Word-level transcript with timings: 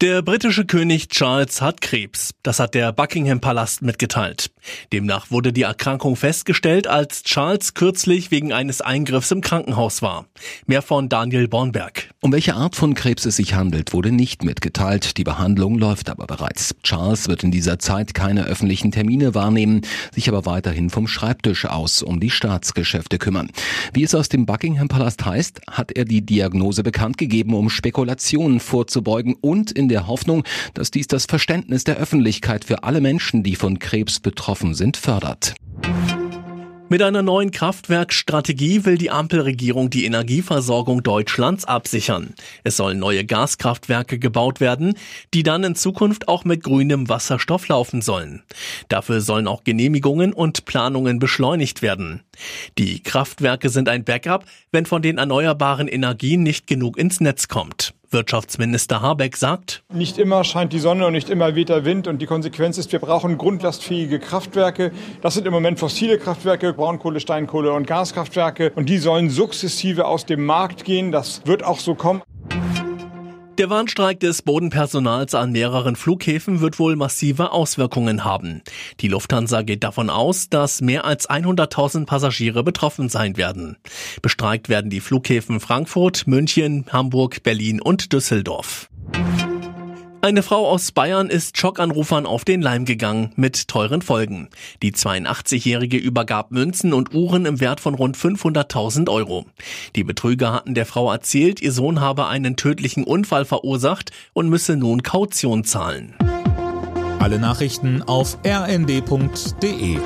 Der 0.00 0.22
britische 0.22 0.64
König 0.64 1.08
Charles 1.08 1.60
hat 1.60 1.80
Krebs. 1.80 2.30
Das 2.44 2.60
hat 2.60 2.74
der 2.74 2.92
Buckingham 2.92 3.40
Palast 3.40 3.82
mitgeteilt. 3.82 4.52
Demnach 4.92 5.32
wurde 5.32 5.52
die 5.52 5.62
Erkrankung 5.62 6.14
festgestellt, 6.14 6.86
als 6.86 7.24
Charles 7.24 7.74
kürzlich 7.74 8.30
wegen 8.30 8.52
eines 8.52 8.80
Eingriffs 8.80 9.32
im 9.32 9.40
Krankenhaus 9.40 10.00
war. 10.00 10.26
Mehr 10.66 10.82
von 10.82 11.08
Daniel 11.08 11.48
Bornberg. 11.48 12.10
Um 12.20 12.30
welche 12.30 12.54
Art 12.54 12.76
von 12.76 12.94
Krebs 12.94 13.26
es 13.26 13.36
sich 13.36 13.54
handelt, 13.54 13.92
wurde 13.92 14.12
nicht 14.12 14.44
mitgeteilt. 14.44 15.16
Die 15.18 15.24
Behandlung 15.24 15.76
läuft 15.78 16.10
aber 16.10 16.28
bereits. 16.28 16.76
Charles 16.84 17.26
wird 17.26 17.42
in 17.42 17.50
dieser 17.50 17.80
Zeit 17.80 18.14
keine 18.14 18.44
öffentlichen 18.44 18.92
Termine 18.92 19.34
wahrnehmen, 19.34 19.82
sich 20.14 20.28
aber 20.28 20.46
weiterhin 20.46 20.90
vom 20.90 21.08
Schreibtisch 21.08 21.64
aus 21.64 22.02
um 22.04 22.20
die 22.20 22.30
Staatsgeschäfte 22.30 23.18
kümmern. 23.18 23.50
Wie 23.94 24.04
es 24.04 24.14
aus 24.14 24.28
dem 24.28 24.46
Buckingham 24.46 24.86
Palast 24.86 25.24
heißt, 25.24 25.60
hat 25.68 25.90
er 25.90 26.04
die 26.04 26.24
Diagnose 26.24 26.84
bekannt 26.84 27.18
gegeben, 27.18 27.54
um 27.54 27.68
Spekulationen 27.68 28.60
vorzubeugen 28.60 29.34
und 29.40 29.72
in 29.72 29.87
der 29.88 30.06
Hoffnung, 30.06 30.44
dass 30.74 30.90
dies 30.90 31.06
das 31.06 31.26
Verständnis 31.26 31.84
der 31.84 31.96
Öffentlichkeit 31.96 32.64
für 32.64 32.82
alle 32.84 33.00
Menschen, 33.00 33.42
die 33.42 33.56
von 33.56 33.78
Krebs 33.78 34.20
betroffen 34.20 34.74
sind, 34.74 34.96
fördert. 34.96 35.54
Mit 36.90 37.02
einer 37.02 37.20
neuen 37.20 37.50
Kraftwerkstrategie 37.50 38.86
will 38.86 38.96
die 38.96 39.10
Ampelregierung 39.10 39.90
die 39.90 40.06
Energieversorgung 40.06 41.02
Deutschlands 41.02 41.66
absichern. 41.66 42.32
Es 42.64 42.78
sollen 42.78 42.98
neue 42.98 43.26
Gaskraftwerke 43.26 44.18
gebaut 44.18 44.58
werden, 44.60 44.94
die 45.34 45.42
dann 45.42 45.64
in 45.64 45.74
Zukunft 45.74 46.28
auch 46.28 46.46
mit 46.46 46.62
grünem 46.62 47.10
Wasserstoff 47.10 47.68
laufen 47.68 48.00
sollen. 48.00 48.42
Dafür 48.88 49.20
sollen 49.20 49.48
auch 49.48 49.64
Genehmigungen 49.64 50.32
und 50.32 50.64
Planungen 50.64 51.18
beschleunigt 51.18 51.82
werden. 51.82 52.22
Die 52.78 53.02
Kraftwerke 53.02 53.68
sind 53.68 53.90
ein 53.90 54.04
Backup, 54.04 54.46
wenn 54.72 54.86
von 54.86 55.02
den 55.02 55.18
erneuerbaren 55.18 55.88
Energien 55.88 56.42
nicht 56.42 56.66
genug 56.66 56.96
ins 56.96 57.20
Netz 57.20 57.48
kommt. 57.48 57.92
Wirtschaftsminister 58.10 59.02
Habeck 59.02 59.36
sagt, 59.36 59.82
Nicht 59.92 60.18
immer 60.18 60.44
scheint 60.44 60.72
die 60.72 60.78
Sonne 60.78 61.06
und 61.06 61.12
nicht 61.12 61.30
immer 61.30 61.54
weht 61.54 61.68
der 61.68 61.84
Wind 61.84 62.06
und 62.06 62.20
die 62.20 62.26
Konsequenz 62.26 62.78
ist, 62.78 62.92
wir 62.92 62.98
brauchen 62.98 63.38
grundlastfähige 63.38 64.18
Kraftwerke. 64.18 64.92
Das 65.20 65.34
sind 65.34 65.46
im 65.46 65.52
Moment 65.52 65.78
fossile 65.78 66.18
Kraftwerke, 66.18 66.72
Braunkohle, 66.72 67.20
Steinkohle 67.20 67.72
und 67.72 67.86
Gaskraftwerke 67.86 68.72
und 68.74 68.88
die 68.88 68.98
sollen 68.98 69.30
sukzessive 69.30 70.06
aus 70.06 70.26
dem 70.26 70.44
Markt 70.44 70.84
gehen. 70.84 71.12
Das 71.12 71.42
wird 71.44 71.64
auch 71.64 71.80
so 71.80 71.94
kommen. 71.94 72.22
Der 73.58 73.70
Warnstreik 73.70 74.20
des 74.20 74.42
Bodenpersonals 74.42 75.34
an 75.34 75.50
mehreren 75.50 75.96
Flughäfen 75.96 76.60
wird 76.60 76.78
wohl 76.78 76.94
massive 76.94 77.50
Auswirkungen 77.50 78.24
haben. 78.24 78.62
Die 79.00 79.08
Lufthansa 79.08 79.62
geht 79.62 79.82
davon 79.82 80.10
aus, 80.10 80.48
dass 80.48 80.80
mehr 80.80 81.04
als 81.04 81.28
100.000 81.28 82.06
Passagiere 82.06 82.62
betroffen 82.62 83.08
sein 83.08 83.36
werden. 83.36 83.76
Bestreikt 84.22 84.68
werden 84.68 84.90
die 84.90 85.00
Flughäfen 85.00 85.60
Frankfurt, 85.60 86.26
München, 86.26 86.84
Hamburg, 86.90 87.42
Berlin 87.42 87.80
und 87.80 88.12
Düsseldorf. 88.12 88.88
Eine 90.20 90.42
Frau 90.42 90.68
aus 90.68 90.90
Bayern 90.90 91.30
ist 91.30 91.58
Schockanrufern 91.58 92.26
auf 92.26 92.44
den 92.44 92.60
Leim 92.60 92.84
gegangen, 92.84 93.30
mit 93.36 93.68
teuren 93.68 94.02
Folgen. 94.02 94.48
Die 94.82 94.92
82-Jährige 94.92 95.96
übergab 95.96 96.50
Münzen 96.50 96.92
und 96.92 97.14
Uhren 97.14 97.46
im 97.46 97.60
Wert 97.60 97.80
von 97.80 97.94
rund 97.94 98.16
500.000 98.16 99.08
Euro. 99.08 99.46
Die 99.94 100.02
Betrüger 100.02 100.52
hatten 100.52 100.74
der 100.74 100.86
Frau 100.86 101.10
erzählt, 101.12 101.62
ihr 101.62 101.72
Sohn 101.72 102.00
habe 102.00 102.26
einen 102.26 102.56
tödlichen 102.56 103.04
Unfall 103.04 103.44
verursacht 103.44 104.10
und 104.32 104.48
müsse 104.48 104.76
nun 104.76 105.04
Kaution 105.04 105.62
zahlen. 105.62 106.14
Alle 107.20 107.38
Nachrichten 107.38 108.02
auf 108.02 108.38
rnd.de 108.44 109.98